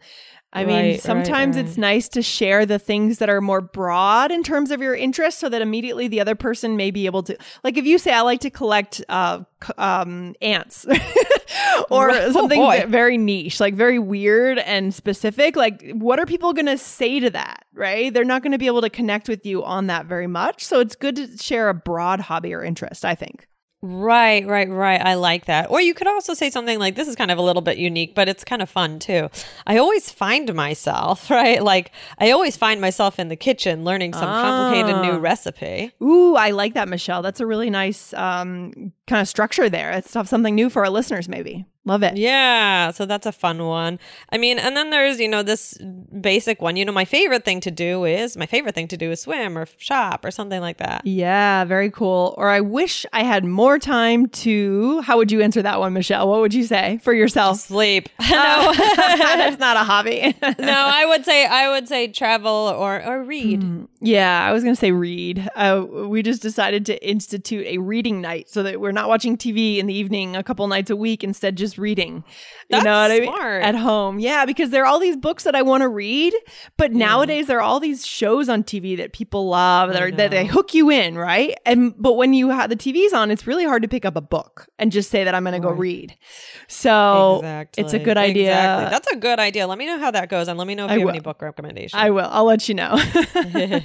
I 0.58 0.64
Right, 0.64 0.68
mean, 0.68 0.76
right, 0.94 1.02
sometimes 1.02 1.56
right. 1.56 1.66
it's 1.66 1.78
nice 1.78 2.10
to 2.10 2.22
share 2.24 2.66
the 2.66 2.80
things 2.80 3.20
that 3.20 3.30
are 3.30 3.42
more 3.42 3.62
broad 3.62 4.32
in 4.32 4.42
terms 4.44 4.72
of 4.72 4.82
your 4.82 4.96
interest, 4.96 5.38
so 5.40 5.50
that 5.50 5.62
immediately 5.62 6.08
the 6.08 6.20
other 6.20 6.34
person 6.36 6.76
may 6.76 6.90
be 6.92 7.06
able 7.06 7.22
to, 7.24 7.38
like, 7.64 7.78
if 7.78 7.86
you 7.86 7.98
say, 8.00 8.12
"I 8.12 8.22
like 8.22 8.40
to 8.42 8.50
collect 8.50 9.04
uh, 9.08 9.42
c- 9.64 9.74
um, 9.78 10.34
ants," 10.42 10.86
or 11.90 12.10
Oh, 12.12 12.32
something 12.32 12.60
boy. 12.60 12.86
very 12.88 13.18
niche, 13.18 13.60
like 13.60 13.76
very 13.76 14.00
weird 14.00 14.58
and 14.60 14.94
specific, 14.94 15.56
like, 15.56 15.92
what 15.94 16.20
are 16.20 16.26
people 16.26 16.54
going 16.54 16.66
to 16.66 16.78
say 16.78 17.20
to 17.20 17.30
that? 17.30 17.66
Right? 17.74 18.12
They're 18.14 18.24
not 18.26 18.42
going 18.42 18.52
to 18.54 18.58
be 18.58 18.68
able 18.68 18.82
to 18.82 18.90
connect 18.90 19.30
with 19.30 19.46
you 19.46 19.64
on 19.64 19.88
that 19.88 20.08
very 20.08 20.28
much. 20.28 20.66
So 20.66 20.80
it's 20.80 20.96
good 20.96 21.16
to 21.18 21.38
share 21.38 21.70
a 21.70 21.74
broad 21.74 22.20
hobby 22.20 22.54
or 22.54 22.64
interest. 22.64 23.06
I 23.06 23.14
think. 23.16 23.48
Right, 23.90 24.46
right, 24.46 24.70
right. 24.70 25.00
I 25.02 25.14
like 25.14 25.46
that. 25.46 25.70
Or 25.72 25.80
you 25.80 25.94
could 25.94 26.08
also 26.08 26.34
say 26.34 26.50
something 26.50 26.78
like 26.78 26.96
this 26.96 27.08
is 27.08 27.16
kind 27.16 27.32
of 27.32 27.38
a 27.38 27.42
little 27.42 27.62
bit 27.62 27.78
unique, 27.78 28.16
but 28.16 28.28
it's 28.28 28.44
kind 28.44 28.62
of 28.62 28.70
fun 28.70 29.00
too. 29.00 29.30
I 29.66 29.78
always 29.78 30.12
find 30.12 30.54
myself, 30.54 31.30
right? 31.30 31.64
Like 31.64 31.92
I 32.20 32.32
always 32.32 32.58
find 32.58 32.82
myself 32.82 33.18
in 33.18 33.30
the 33.30 33.38
kitchen 33.38 33.86
learning 33.86 34.12
some 34.14 34.26
complicated 34.26 34.96
Ah. 34.96 35.02
new 35.12 35.18
recipe. 35.20 35.94
Ooh, 36.02 36.36
I 36.36 36.52
like 36.52 36.74
that, 36.74 36.90
Michelle. 36.90 37.22
That's 37.22 37.40
a 37.40 37.46
really 37.46 37.70
nice 37.70 38.14
um, 38.14 38.92
kind 39.08 39.22
of 39.22 39.28
structure 39.30 39.70
there. 39.70 39.92
It's 39.92 40.12
something 40.12 40.54
new 40.54 40.70
for 40.70 40.84
our 40.84 40.90
listeners, 40.90 41.30
maybe. 41.30 41.66
Love 41.88 42.04
it. 42.04 42.18
Yeah, 42.18 42.92
so 42.92 43.06
that's 43.06 43.26
a 43.26 43.32
fun 43.32 43.64
one. 43.64 43.98
I 44.30 44.38
mean, 44.38 44.60
and 44.60 44.76
then 44.76 44.90
there's, 44.90 45.22
you 45.22 45.30
know, 45.30 45.42
this 45.42 45.78
basic 46.20 46.62
one. 46.62 46.76
You 46.76 46.84
know, 46.84 46.92
my 46.92 47.06
favorite 47.06 47.46
thing 47.46 47.62
to 47.62 47.72
do 47.72 48.04
is 48.04 48.36
my 48.36 48.46
favorite 48.46 48.76
thing 48.76 48.90
to 48.90 48.98
do 48.98 49.10
is 49.10 49.22
swim 49.22 49.58
or 49.58 49.68
shop 49.78 50.26
or 50.26 50.32
something 50.32 50.60
like 50.60 50.78
that. 50.80 51.08
Yeah, 51.08 51.64
very 51.64 51.90
cool. 51.90 52.36
Or 52.38 52.50
I 52.50 52.60
wish 52.60 53.06
I 53.14 53.24
had 53.24 53.46
more 53.46 53.80
time 53.80 54.28
to. 54.28 55.00
How 55.02 55.16
would 55.16 55.32
you 55.32 55.42
answer 55.42 55.62
that 55.62 55.80
one, 55.80 55.94
Michelle? 55.94 56.28
What 56.28 56.42
would 56.42 56.54
you 56.54 56.66
say 56.66 57.00
for 57.04 57.14
yourself? 57.14 57.60
Sleep. 57.60 58.10
no, 58.20 58.74
that's 58.76 59.58
not 59.58 59.78
a 59.78 59.84
hobby. 59.84 60.36
no, 60.42 60.74
I 60.74 61.06
would 61.06 61.24
say 61.24 61.46
I 61.46 61.70
would 61.70 61.88
say 61.88 62.10
travel 62.10 62.52
or 62.52 63.02
or 63.02 63.24
read. 63.24 63.88
yeah, 64.02 64.46
I 64.46 64.52
was 64.52 64.62
going 64.62 64.76
to 64.76 64.80
say 64.80 64.92
read. 64.92 65.48
Uh, 65.56 65.86
we 65.88 66.22
just 66.22 66.42
decided 66.42 66.86
to 66.88 67.08
institute 67.08 67.66
a 67.66 67.78
reading 67.78 68.20
night 68.20 68.50
so 68.50 68.62
that 68.64 68.82
we're 68.82 68.92
not 68.92 69.08
watching 69.08 69.38
TV 69.38 69.78
in 69.78 69.86
the 69.86 69.94
evening 69.94 70.36
a 70.36 70.44
couple 70.44 70.68
nights 70.68 70.90
a 70.90 70.96
week, 70.98 71.24
instead 71.24 71.56
just 71.56 71.77
reading. 71.78 72.24
That's 72.70 72.82
you 72.82 72.90
know 72.90 73.02
what 73.02 73.12
I 73.12 73.20
mean? 73.20 73.64
At 73.64 73.76
home. 73.76 74.20
Yeah, 74.20 74.46
because 74.46 74.70
there 74.70 74.84
are 74.84 74.86
all 74.86 75.00
these 75.00 75.18
books 75.18 75.44
that 75.44 75.56
I 75.56 75.62
want 75.62 75.82
to 75.82 75.88
read, 75.88 76.34
but 76.78 76.94
nowadays 76.94 77.48
there 77.48 77.58
are 77.58 77.62
all 77.62 77.80
these 77.80 78.06
shows 78.06 78.50
on 78.50 78.64
TV 78.64 78.98
that 78.98 79.14
people 79.14 79.48
love 79.48 79.94
that 79.94 80.02
I 80.02 80.06
are 80.06 80.12
that 80.12 80.32
they 80.32 80.46
hook 80.46 80.74
you 80.74 80.90
in, 80.90 81.18
right? 81.18 81.56
And 81.66 81.94
but 81.98 82.14
when 82.14 82.34
you 82.34 82.50
have 82.50 82.70
the 82.70 82.76
TVs 82.76 83.14
on, 83.14 83.32
it's 83.32 83.48
really 83.48 83.66
hard 83.66 83.82
to 83.84 83.88
pick 83.88 84.06
up 84.06 84.16
a 84.16 84.22
book 84.22 84.68
and 84.80 84.92
just 84.92 85.10
say 85.10 85.24
that 85.24 85.34
I'm 85.36 85.44
going 85.44 85.60
to 85.60 85.66
go 85.66 85.72
read. 85.72 86.18
So 86.68 87.38
exactly. 87.38 87.84
it's 87.84 87.94
a 87.94 88.00
good 88.00 88.18
idea. 88.18 88.52
Exactly. 88.52 88.90
That's 88.92 89.08
a 89.14 89.16
good 89.16 89.40
idea. 89.40 89.68
Let 89.68 89.78
me 89.78 89.86
know 89.86 90.00
how 90.00 90.12
that 90.12 90.30
goes 90.30 90.48
and 90.48 90.58
let 90.58 90.68
me 90.68 90.76
know 90.76 90.86
if 90.86 90.92
I 90.92 90.96
you 90.96 91.02
have 91.02 91.10
any 91.10 91.20
book 91.20 91.42
recommendations. 91.42 91.94
I 92.00 92.10
will. 92.10 92.28
I'll 92.30 92.46
let 92.46 92.68
you 92.68 92.76
know. 92.76 92.98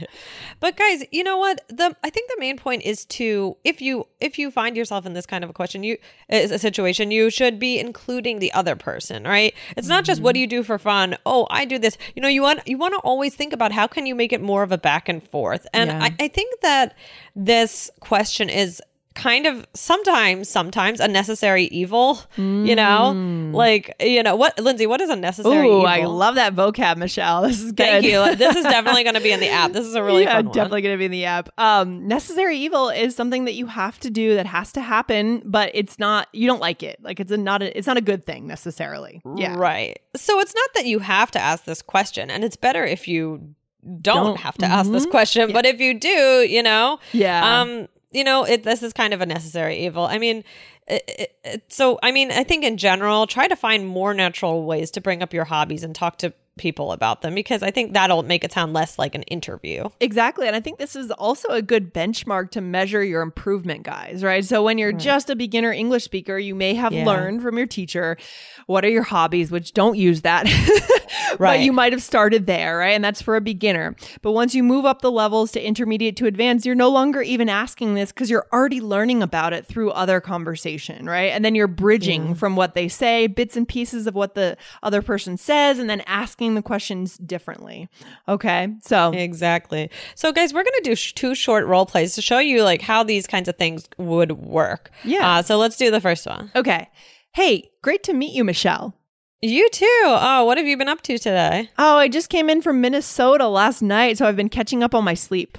but 0.60 0.76
guys, 0.76 1.04
you 1.10 1.24
know 1.24 1.38
what? 1.38 1.60
The 1.68 1.96
I 2.02 2.10
think 2.10 2.30
the 2.30 2.36
main 2.38 2.56
point 2.56 2.82
is 2.82 3.04
to 3.06 3.56
if 3.64 3.80
you 3.80 4.06
if 4.20 4.38
you 4.38 4.50
find 4.50 4.76
yourself 4.76 5.06
in 5.06 5.12
this 5.14 5.26
kind 5.26 5.44
of 5.44 5.50
a 5.50 5.52
question, 5.52 5.82
you 5.82 5.98
is 6.28 6.50
a 6.50 6.58
situation, 6.58 7.10
you 7.10 7.30
should 7.30 7.58
be 7.58 7.78
including 7.86 8.38
the 8.38 8.52
other 8.52 8.76
person, 8.76 9.24
right? 9.24 9.52
It's 9.76 9.88
not 9.88 10.04
just 10.04 10.18
Mm-hmm. 10.18 10.24
what 10.24 10.34
do 10.34 10.40
you 10.40 10.46
do 10.46 10.62
for 10.62 10.78
fun? 10.78 11.16
Oh, 11.26 11.46
I 11.50 11.64
do 11.64 11.78
this. 11.78 11.98
You 12.14 12.22
know, 12.22 12.28
you 12.28 12.42
want 12.42 12.66
you 12.66 12.78
want 12.78 12.94
to 12.94 13.00
always 13.00 13.34
think 13.34 13.52
about 13.52 13.72
how 13.72 13.86
can 13.86 14.06
you 14.06 14.14
make 14.14 14.32
it 14.32 14.40
more 14.40 14.62
of 14.62 14.72
a 14.72 14.78
back 14.78 15.08
and 15.08 15.22
forth. 15.22 15.66
And 15.74 15.90
Yeah. 15.90 16.04
I, 16.04 16.24
I 16.24 16.28
think 16.28 16.60
that 16.62 16.94
this 17.36 17.90
question 18.00 18.48
is 18.48 18.80
kind 19.14 19.46
of 19.46 19.66
sometimes 19.74 20.48
sometimes 20.48 20.98
a 21.00 21.06
necessary 21.08 21.64
evil 21.64 22.18
you 22.36 22.74
know 22.74 23.12
like 23.52 23.94
you 24.00 24.22
know 24.22 24.34
what 24.36 24.58
lindsay 24.58 24.86
what 24.86 25.00
is 25.00 25.10
a 25.10 25.16
necessary 25.16 25.52
Mm. 25.52 25.64
Ooh, 25.66 25.78
evil 25.80 25.86
I 25.86 26.04
love 26.04 26.36
that 26.36 26.54
vocab, 26.54 26.96
Michelle. 26.96 27.42
This 27.48 27.60
is 27.60 27.72
good. 27.72 27.76
thank 27.86 28.04
you 28.06 28.34
this 28.36 28.56
is 28.56 28.64
definitely 28.64 29.02
going 29.04 29.14
to 29.14 29.20
be 29.20 29.32
in 29.32 29.40
the 29.40 29.48
app 29.50 29.72
this 29.72 29.86
is 29.86 29.94
a 29.94 30.02
really 30.02 30.22
yeah, 30.22 30.36
fun 30.36 30.46
definitely 30.46 30.82
going 30.82 30.94
to 30.94 30.98
be 30.98 31.04
in 31.04 31.10
the 31.10 31.24
app. 31.26 31.48
Um, 31.58 32.06
necessary 32.08 32.56
evil 32.58 32.88
is 32.88 33.14
something 33.14 33.44
that 33.44 33.54
you 33.54 33.66
have 33.66 33.98
to 34.00 34.10
do 34.10 34.34
that 34.34 34.46
has 34.46 34.72
to 34.72 34.80
happen, 34.80 35.42
but 35.44 35.70
it's 35.74 35.98
not. 35.98 36.28
You 36.32 36.46
don't 36.46 36.60
like 36.60 36.82
it. 36.82 36.98
Like 37.02 37.20
it's 37.20 37.30
a 37.32 37.36
not. 37.36 37.62
A, 37.62 37.76
it's 37.76 37.86
not 37.86 37.96
a 37.96 38.00
good 38.00 38.24
thing 38.24 38.46
necessarily. 38.46 39.20
Yeah. 39.36 39.56
Right. 39.56 40.00
So 40.16 40.40
it's 40.40 40.54
not 40.54 40.68
that 40.74 40.86
you 40.86 40.98
have 41.00 41.30
to 41.32 41.38
ask 41.38 41.64
this 41.64 41.82
question, 41.82 42.30
and 42.30 42.44
it's 42.44 42.56
better 42.56 42.84
if 42.84 43.06
you 43.08 43.54
don't, 44.00 44.26
Don't. 44.26 44.36
have 44.38 44.56
to 44.58 44.66
ask 44.66 44.90
this 44.90 45.06
Mhm. 45.06 45.10
question. 45.10 45.52
But 45.52 45.66
if 45.66 45.80
you 45.80 45.94
do, 45.98 46.46
you 46.48 46.62
know, 46.62 46.98
Yeah. 47.12 47.60
um, 47.60 47.88
you 48.12 48.24
know, 48.24 48.44
it, 48.44 48.62
this 48.62 48.82
is 48.82 48.92
kind 48.92 49.14
of 49.14 49.20
a 49.20 49.26
necessary 49.26 49.86
evil. 49.86 50.04
I 50.04 50.18
mean, 50.18 50.44
it, 50.86 51.34
it, 51.44 51.72
so 51.72 51.98
I 52.02 52.12
mean, 52.12 52.30
I 52.30 52.44
think 52.44 52.64
in 52.64 52.76
general, 52.76 53.26
try 53.26 53.48
to 53.48 53.56
find 53.56 53.86
more 53.86 54.14
natural 54.14 54.64
ways 54.64 54.90
to 54.92 55.00
bring 55.00 55.22
up 55.22 55.32
your 55.32 55.44
hobbies 55.44 55.82
and 55.84 55.94
talk 55.94 56.18
to 56.18 56.32
people 56.58 56.92
about 56.92 57.22
them 57.22 57.34
because 57.34 57.62
I 57.62 57.70
think 57.70 57.94
that'll 57.94 58.22
make 58.22 58.44
it 58.44 58.52
sound 58.52 58.72
less 58.74 58.98
like 58.98 59.14
an 59.14 59.22
interview. 59.22 59.88
Exactly. 60.00 60.46
And 60.46 60.54
I 60.54 60.60
think 60.60 60.78
this 60.78 60.94
is 60.94 61.10
also 61.12 61.48
a 61.48 61.62
good 61.62 61.94
benchmark 61.94 62.50
to 62.50 62.60
measure 62.60 63.02
your 63.02 63.22
improvement, 63.22 63.84
guys, 63.84 64.22
right? 64.22 64.44
So 64.44 64.62
when 64.62 64.76
you're 64.78 64.92
just 64.92 65.30
a 65.30 65.36
beginner 65.36 65.72
English 65.72 66.04
speaker, 66.04 66.38
you 66.38 66.54
may 66.54 66.74
have 66.74 66.92
Yeah. 66.92 67.06
learned 67.06 67.40
from 67.42 67.56
your 67.56 67.66
teacher 67.66 68.18
what 68.66 68.84
are 68.84 68.90
your 68.90 69.02
hobbies, 69.02 69.50
which 69.50 69.72
don't 69.72 69.96
use 69.96 70.22
that. 70.22 70.46
But 71.32 71.40
Right. 71.40 71.60
you 71.60 71.72
might 71.72 71.92
have 71.92 72.02
started 72.02 72.46
there, 72.46 72.78
right? 72.78 72.90
And 72.90 73.02
that's 73.04 73.22
for 73.22 73.36
a 73.36 73.40
beginner. 73.40 73.96
But 74.22 74.32
once 74.32 74.54
you 74.54 74.62
move 74.62 74.84
up 74.84 75.00
the 75.02 75.10
levels 75.10 75.50
to 75.52 75.62
intermediate 75.62 76.16
to 76.16 76.26
advanced, 76.26 76.66
you're 76.66 76.74
no 76.74 76.88
longer 76.90 77.22
even 77.22 77.48
asking 77.48 77.94
this 77.94 78.12
because 78.12 78.28
you're 78.30 78.46
already 78.52 78.80
learning 78.80 79.22
about 79.22 79.52
it 79.52 79.66
through 79.66 79.90
other 79.92 80.20
conversation, 80.20 81.06
right? 81.06 81.32
And 81.32 81.44
then 81.44 81.54
you're 81.54 81.68
bridging 81.68 82.34
from 82.34 82.56
what 82.56 82.74
they 82.74 82.88
say, 82.88 83.26
bits 83.28 83.56
and 83.56 83.66
pieces 83.68 84.06
of 84.06 84.14
what 84.14 84.34
the 84.34 84.56
other 84.82 85.00
person 85.00 85.36
says, 85.38 85.78
and 85.78 85.88
then 85.88 86.02
asking 86.06 86.41
the 86.54 86.62
questions 86.62 87.16
differently. 87.18 87.88
Okay. 88.28 88.68
So 88.82 89.12
Exactly. 89.12 89.90
So, 90.14 90.32
guys, 90.32 90.52
we're 90.52 90.64
going 90.64 90.82
to 90.82 90.90
do 90.90 90.94
sh- 90.94 91.12
two 91.14 91.34
short 91.34 91.66
role 91.66 91.86
plays 91.86 92.14
to 92.16 92.22
show 92.22 92.38
you 92.38 92.62
like 92.62 92.82
how 92.82 93.02
these 93.02 93.26
kinds 93.26 93.48
of 93.48 93.56
things 93.56 93.88
would 93.98 94.32
work. 94.32 94.90
Yeah. 95.04 95.38
Uh, 95.38 95.42
so 95.42 95.56
let's 95.56 95.76
do 95.76 95.90
the 95.90 96.00
first 96.00 96.26
one. 96.26 96.50
Okay. 96.54 96.88
Hey, 97.32 97.70
great 97.82 98.02
to 98.04 98.12
meet 98.12 98.34
you, 98.34 98.44
Michelle. 98.44 98.94
You 99.40 99.68
too. 99.70 100.02
Oh, 100.04 100.44
what 100.44 100.58
have 100.58 100.66
you 100.66 100.76
been 100.76 100.88
up 100.88 101.02
to 101.02 101.18
today? 101.18 101.70
Oh, 101.78 101.96
I 101.96 102.08
just 102.08 102.28
came 102.28 102.50
in 102.50 102.60
from 102.62 102.80
Minnesota 102.80 103.48
last 103.48 103.80
night, 103.82 104.18
so 104.18 104.26
I've 104.26 104.36
been 104.36 104.48
catching 104.48 104.82
up 104.82 104.94
on 104.94 105.02
my 105.04 105.14
sleep. 105.14 105.56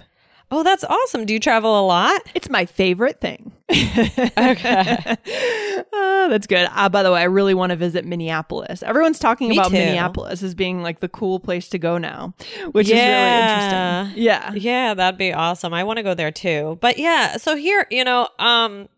Oh, 0.52 0.62
that's 0.62 0.84
awesome. 0.84 1.26
Do 1.26 1.34
you 1.34 1.40
travel 1.40 1.80
a 1.80 1.82
lot? 1.86 2.22
It's 2.36 2.50
my 2.50 2.66
favorite 2.66 3.20
thing. 3.20 3.53
Okay. 3.72 5.16
oh, 5.94 6.28
that's 6.30 6.48
good. 6.48 6.68
Uh, 6.72 6.90
by 6.90 7.04
the 7.04 7.12
way, 7.12 7.22
I 7.22 7.26
really 7.26 7.54
want 7.54 7.70
to 7.72 7.76
visit 7.76 8.06
Minneapolis. 8.06 8.84
Everyone's 8.84 9.20
talking 9.20 9.50
Me 9.50 9.58
about 9.58 9.68
too. 9.72 9.78
Minneapolis 9.78 10.44
as 10.44 10.54
being 10.56 10.82
like 10.82 11.00
the 11.00 11.10
cool 11.10 11.40
place 11.40 11.70
to 11.70 11.80
go 11.80 11.98
now, 11.98 12.34
which 12.72 12.90
Yeah. 12.90 12.96
is 12.96 14.12
really 14.14 14.14
interesting. 14.14 14.24
Yeah. 14.24 14.54
Yeah, 14.74 14.94
that'd 14.94 15.18
be 15.18 15.34
awesome. 15.34 15.74
I 15.74 15.84
want 15.84 15.98
to 15.98 16.04
go 16.04 16.14
there 16.14 16.32
too. 16.32 16.78
But 16.82 16.98
yeah, 17.00 17.38
so 17.38 17.56
here, 17.56 17.88
you 17.90 18.04
know, 18.04 18.28
um 18.40 18.90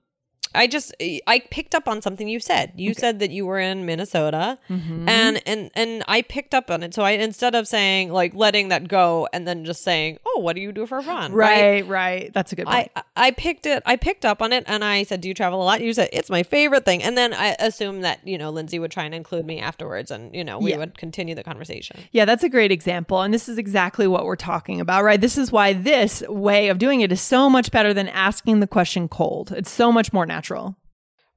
I 0.56 0.68
just 0.68 0.94
I 1.28 1.42
picked 1.52 1.76
up 1.76 1.88
on 1.88 2.02
something 2.02 2.28
you 2.28 2.40
said. 2.40 2.72
You 2.76 2.94
said 2.94 3.20
that 3.20 3.32
you 3.32 3.46
were 3.46 3.60
in 3.60 3.86
Minnesota 3.86 4.58
Mm-hmm. 4.70 5.10
and 5.10 5.42
and 5.46 5.72
and 5.76 6.04
I 6.08 6.22
picked 6.22 6.54
up 6.54 6.72
on 6.72 6.82
it. 6.84 6.94
So 6.94 7.02
I 7.04 7.12
instead 7.12 7.56
of 7.56 7.68
saying 7.68 8.12
like 8.12 8.34
letting 8.34 8.70
that 8.70 8.88
go 8.88 9.28
and 9.34 9.48
then 9.48 9.66
just 9.66 9.84
saying, 9.84 10.18
"Oh, 10.26 10.40
what 10.40 10.56
do 10.56 10.62
you 10.62 10.72
do 10.72 10.86
for 10.86 11.02
fun?" 11.02 11.34
Right, 11.34 11.86
right. 11.88 12.32
That's 12.34 12.52
a 12.52 12.56
good 12.56 12.66
point. 12.68 12.92
I 12.96 13.04
I 13.16 13.32
picked 13.32 13.66
it. 13.66 13.84
I 13.86 13.96
picked 13.96 14.26
up 14.26 14.42
on 14.42 14.54
it, 14.54 14.64
and 14.68 14.84
I 14.84 15.04
said, 15.04 15.22
"Do 15.22 15.28
you 15.28 15.34
travel 15.34 15.62
a 15.62 15.66
lot?" 15.66 15.82
You 15.82 15.94
said, 15.94 16.10
"It's 16.14 16.30
my 16.30 16.44
favorite 16.44 16.86
thing." 16.86 17.04
And 17.04 17.18
then 17.18 17.34
I 17.34 17.56
assumed 17.60 18.04
that 18.04 18.20
you 18.26 18.38
know 18.38 18.50
Lindsay 18.50 18.80
would 18.80 18.92
try 18.92 19.04
and 19.04 19.14
include 19.14 19.46
me 19.46 19.60
afterwards, 19.60 20.12
and 20.12 20.34
you 20.36 20.44
know 20.44 20.60
we 20.60 20.72
Yeah. 20.72 20.78
would 20.78 20.98
continue 20.98 21.36
the 21.36 21.44
conversation. 21.44 22.00
Yeah, 22.12 22.26
that's 22.26 22.44
a 22.44 22.50
great 22.50 22.72
example. 22.72 23.22
And 23.22 23.34
this 23.34 23.50
is 23.50 23.58
exactly 23.58 24.08
what 24.08 24.26
we're 24.26 24.36
talking 24.36 24.80
about, 24.82 25.04
right? 25.04 25.20
This 25.20 25.38
is 25.38 25.52
why 25.52 25.74
this 25.74 26.22
way 26.30 26.70
of 26.70 26.78
doing 26.78 27.02
it 27.02 27.12
is 27.12 27.22
so 27.22 27.50
much 27.50 27.72
better 27.72 27.94
than 27.94 28.08
asking 28.10 28.60
the 28.62 28.68
question 28.68 29.08
cold. 29.10 29.52
It's 29.52 29.72
so 29.72 29.92
much 29.92 30.14
more 30.14 30.26
natural. 30.26 30.45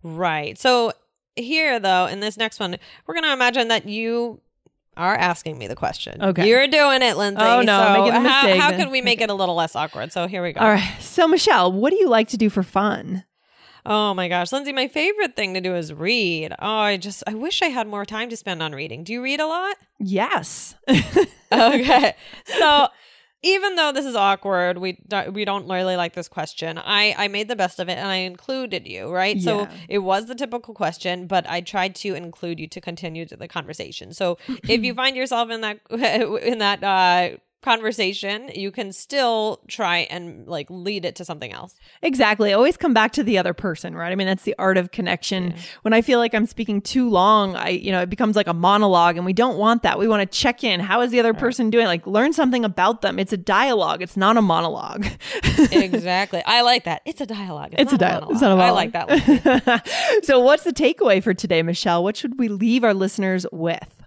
Right. 0.03 0.59
So 0.59 0.93
here, 1.37 1.81
though, 1.81 2.07
in 2.07 2.21
this 2.21 2.37
next 2.37 2.61
one, 2.61 2.77
we're 3.07 3.15
going 3.15 3.25
to 3.25 3.33
imagine 3.33 3.69
that 3.69 3.87
you 3.89 4.41
are 4.97 5.15
asking 5.15 5.59
me 5.59 5.69
the 5.69 5.77
question. 5.77 6.21
Okay. 6.21 6.49
You're 6.49 6.67
doing 6.67 7.03
it, 7.03 7.17
Lindsay. 7.17 7.43
Oh, 7.43 7.63
no, 7.63 7.79
So 7.79 8.03
making 8.03 8.17
a 8.17 8.29
how, 8.29 8.43
mistake 8.43 8.61
how 8.61 8.77
could 8.77 8.91
we 8.91 9.01
make 9.01 9.21
it 9.21 9.31
a 9.31 9.35
little 9.35 9.55
less 9.55 9.77
awkward? 9.77 10.13
So 10.13 10.27
here 10.27 10.43
we 10.43 10.53
go. 10.53 10.61
All 10.61 10.71
right. 10.71 10.97
So, 11.01 11.29
Michelle, 11.29 11.73
what 11.73 11.91
do 11.91 11.97
you 11.97 12.09
like 12.09 12.29
to 12.29 12.37
do 12.37 12.51
for 12.51 12.63
fun? 12.63 13.25
Oh 13.87 14.13
my 14.13 14.29
gosh, 14.29 14.53
Lindsay, 14.53 14.73
my 14.73 14.87
favorite 14.87 15.35
thing 15.35 15.55
to 15.55 15.63
do 15.63 15.75
is 15.75 15.95
read. 15.95 16.53
Oh, 16.59 16.69
I 16.69 16.99
just, 16.99 17.23
I 17.27 17.35
wish 17.35 17.63
I 17.63 17.69
had 17.69 17.87
more 17.87 18.05
time 18.05 18.29
to 18.29 18.37
spend 18.37 18.63
on 18.63 18.73
reading. 18.73 19.03
Do 19.03 19.15
you 19.15 19.23
read 19.23 19.41
a 19.41 19.47
lot? 19.47 19.77
Yes. 19.99 20.75
okay. 21.53 22.15
So 22.59 22.89
even 23.43 23.77
though 23.77 23.93
this 23.93 24.05
is 24.05 24.17
awkward, 24.17 24.79
we 24.79 24.99
do, 25.07 25.31
we 25.31 25.45
don't 25.45 25.69
really 25.69 25.97
like 25.97 26.15
this 26.15 26.29
question. 26.29 26.79
I 26.79 27.15
I 27.17 27.29
made 27.29 27.49
the 27.49 27.57
best 27.57 27.79
of 27.79 27.89
it 27.89 27.97
and 27.97 28.09
I 28.09 28.17
included 28.17 28.87
you, 28.87 29.11
right? 29.11 29.41
So 29.41 29.69
it 29.89 29.99
was 29.99 30.27
the 30.27 30.35
typical 30.35 30.75
question, 30.75 31.27
but 31.27 31.49
I 31.49 31.61
tried 31.61 31.95
to 31.97 32.15
include 32.15 32.59
you 32.59 32.67
to 32.69 32.81
continue 32.81 33.27
the 33.27 33.49
conversation. 33.49 34.13
So 34.13 34.39
if 34.69 34.83
you 34.83 34.95
find 35.03 35.17
yourself 35.17 35.51
in 35.51 35.61
that 35.61 35.79
in 35.91 36.59
that 36.59 36.83
uh 36.83 37.37
conversation, 37.63 38.51
you 38.55 38.71
can 38.71 38.93
still 38.93 39.61
try 39.69 39.99
and 40.11 40.47
like 40.47 40.67
lead 40.71 41.05
it 41.05 41.17
to 41.17 41.25
something 41.25 41.53
else. 41.53 41.75
Exactly. 42.03 42.53
Always 42.53 42.77
come 42.77 42.95
back 42.95 43.13
to 43.13 43.23
the 43.23 43.39
other 43.39 43.53
person, 43.53 43.97
right? 43.97 44.13
I 44.13 44.15
mean, 44.15 44.27
that's 44.27 44.45
the 44.45 44.55
art 44.59 44.77
of 44.79 44.93
connection. 44.93 45.55
When 45.83 45.93
I 45.93 46.03
feel 46.03 46.19
like 46.19 46.35
I'm 46.35 46.47
speaking 46.47 46.81
too 46.81 47.11
long, 47.11 47.57
I, 47.57 47.71
you 47.71 47.91
know, 47.91 48.01
it 48.01 48.11
becomes 48.11 48.37
like 48.37 48.47
a 48.47 48.55
monologue 48.55 49.17
and 49.17 49.27
we 49.27 49.33
don't 49.33 49.59
want 49.59 49.83
that. 49.83 49.99
We 49.99 50.07
want 50.09 50.31
to 50.31 50.39
check 50.39 50.63
in. 50.63 50.81
How 50.81 51.01
is 51.01 51.11
the 51.11 51.19
other 51.19 51.35
person 51.35 51.71
doing? 51.71 51.87
Like 51.87 52.07
learn 52.07 52.33
something 52.33 52.65
about 52.65 53.03
them. 53.03 53.19
It's 53.19 53.33
a 53.33 53.37
dialogue. 53.37 54.03
It's 54.03 54.17
not 54.17 54.37
a 54.37 54.43
monologue. 54.43 55.07
exactly. 55.73 56.43
I 56.47 56.63
like 56.63 56.85
that. 56.85 57.03
It's 57.05 57.21
a 57.21 57.27
dialogue. 57.27 57.75
It's 57.77 57.93
a 57.93 57.97
not 57.97 58.01
dialogue. 58.01 58.31
It's 58.33 58.41
not 58.41 58.53
a 58.53 58.57
monologue. 58.57 58.95
I 58.95 59.05
like 59.05 59.55
that. 59.55 59.89
So 60.23 60.41
what's 60.41 60.65
the 60.65 60.73
takeaway 60.73 61.23
for 61.23 61.35
today, 61.35 61.63
Michelle? 61.63 62.03
What 62.03 62.17
should 62.17 62.39
we 62.39 62.49
leave 62.49 62.85
our 62.85 62.95
listeners 62.95 63.47
with? 63.53 63.98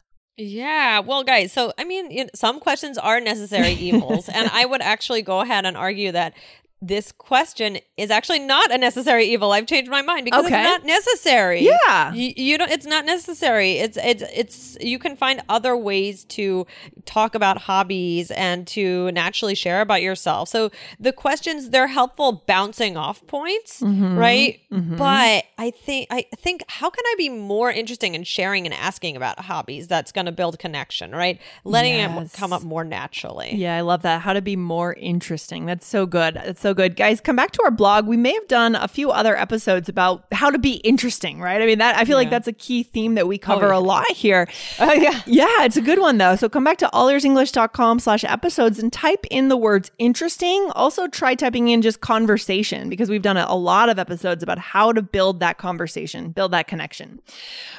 Yeah, 0.43 1.01
well, 1.01 1.23
guys, 1.23 1.51
so 1.51 1.71
I 1.77 1.83
mean, 1.83 2.29
some 2.33 2.59
questions 2.59 2.97
are 2.97 3.21
necessary 3.21 3.73
evils, 3.73 4.27
and 4.27 4.49
I 4.51 4.65
would 4.65 4.81
actually 4.81 5.21
go 5.21 5.41
ahead 5.41 5.67
and 5.67 5.77
argue 5.77 6.11
that 6.13 6.33
this 6.81 7.11
question 7.11 7.77
is 7.95 8.09
actually 8.09 8.39
not 8.39 8.71
a 8.71 8.77
necessary 8.77 9.25
evil. 9.25 9.51
I've 9.51 9.67
changed 9.67 9.91
my 9.91 10.01
mind 10.01 10.25
because 10.25 10.45
Okay. 10.45 10.59
it's 10.59 10.69
not 10.69 10.83
necessary. 10.85 11.61
Yeah. 11.63 12.11
You, 12.13 12.33
you 12.35 12.57
don't 12.57 12.71
it's 12.71 12.87
not 12.87 13.05
necessary. 13.05 13.73
It's 13.73 13.97
it's 13.97 14.23
it's 14.33 14.77
you 14.81 14.97
can 14.97 15.15
find 15.15 15.41
other 15.47 15.77
ways 15.77 16.23
to 16.25 16.65
talk 17.05 17.35
about 17.35 17.59
hobbies 17.59 18.31
and 18.31 18.65
to 18.69 19.11
naturally 19.11 19.53
share 19.53 19.81
about 19.81 20.01
yourself. 20.01 20.49
So 20.49 20.71
the 20.99 21.13
questions 21.13 21.69
they're 21.69 21.87
helpful 21.87 22.43
bouncing 22.47 22.97
off 22.97 23.25
points, 23.27 23.81
Mm-hmm. 23.81 24.17
right? 24.17 24.59
But 24.71 25.45
I 25.57 25.71
think 25.71 26.07
I 26.09 26.25
think 26.37 26.63
how 26.67 26.89
can 26.89 27.03
I 27.05 27.15
be 27.17 27.29
more 27.29 27.71
interesting 27.71 28.15
in 28.15 28.23
sharing 28.23 28.65
and 28.65 28.73
asking 28.73 29.15
about 29.17 29.39
hobbies 29.39 29.87
that's 29.87 30.11
going 30.11 30.25
to 30.25 30.31
build 30.31 30.57
connection, 30.57 31.11
right? 31.11 31.39
Letting 31.63 31.93
it 31.99 32.33
come 32.33 32.51
up 32.53 32.63
more 32.63 32.83
naturally. 32.83 33.53
Yeah, 33.55 33.75
I 33.77 33.81
love 33.81 34.01
that. 34.01 34.21
How 34.21 34.33
to 34.33 34.41
be 34.41 34.55
more 34.55 34.93
interesting. 34.93 35.65
That's 35.67 35.85
so 35.85 36.05
good. 36.05 36.35
That's 36.35 36.61
so 36.61 36.70
good. 36.73 36.95
Guys, 36.95 37.21
come 37.21 37.35
back 37.35 37.51
to 37.51 37.63
our 37.63 37.71
blog. 37.71 38.07
We 38.07 38.17
may 38.17 38.33
have 38.33 38.47
done 38.47 38.75
a 38.75 38.87
few 38.87 39.11
other 39.11 39.37
episodes 39.37 39.89
about 39.89 40.25
how 40.31 40.49
to 40.49 40.59
be 40.59 40.75
interesting, 40.77 41.39
right? 41.39 41.61
I 41.61 41.65
mean, 41.65 41.79
that 41.79 41.97
I 41.97 42.05
feel 42.05 42.17
like 42.17 42.29
that's 42.29 42.47
a 42.47 42.53
key 42.53 42.83
theme 42.83 43.15
that 43.15 43.27
we 43.27 43.35
oh, 43.35 43.39
cover 43.39 43.67
yeah. 43.69 43.77
a 43.77 43.79
lot 43.79 44.11
here. 44.11 44.47
Oh 44.79 44.93
yeah. 44.93 45.21
Yeah, 45.25 45.63
it's 45.63 45.77
a 45.77 45.81
good 45.81 45.99
one 45.99 46.17
though. 46.17 46.35
So 46.35 46.49
come 46.49 46.63
back 46.63 46.77
to 46.79 46.89
allearsenglish.com 46.93 47.99
slash 47.99 48.23
episodes 48.23 48.79
and 48.79 48.91
type 48.91 49.25
in 49.29 49.49
the 49.49 49.57
words 49.57 49.91
interesting. 49.97 50.69
Also 50.75 51.07
try 51.07 51.35
typing 51.35 51.69
in 51.69 51.81
just 51.81 52.01
conversation 52.01 52.89
because 52.89 53.09
we've 53.09 53.21
done 53.21 53.37
a, 53.37 53.61
lot 53.61 53.89
of 53.89 53.99
episodes 53.99 54.41
about 54.41 54.57
how 54.57 54.91
to 54.91 55.01
build 55.01 55.39
that 55.39 55.57
conversation, 55.59 56.31
build 56.31 56.51
that 56.51 56.67
connection. 56.67 57.21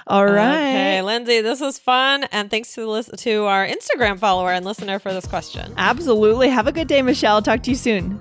All 0.07 0.27
right. 0.27 0.59
Okay, 0.59 1.03
Lindsay, 1.03 1.41
this 1.41 1.61
was 1.61 1.79
fun, 1.79 2.25
and 2.31 2.51
thanks 2.51 2.75
to 2.75 2.87
the 2.87 3.17
to 3.17 3.45
our 3.45 3.67
Instagram 3.67 4.19
follower 4.19 4.53
and 4.53 4.65
listener 4.65 4.99
for 4.99 5.13
this 5.13 5.27
question. 5.27 5.75
Absolutely. 5.77 6.49
Have 6.49 6.67
a 6.67 6.73
good 6.73 6.89
day, 6.89 7.03
Michelle. 7.03 7.43
Talk 7.43 7.63
to 7.65 7.71
you 7.71 7.77
soon. 7.77 8.21